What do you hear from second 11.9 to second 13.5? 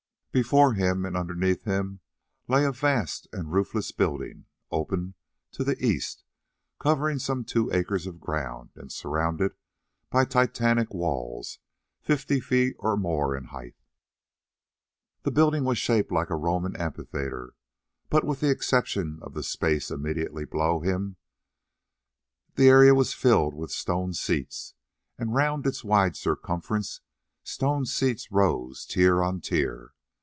fifty feet or more in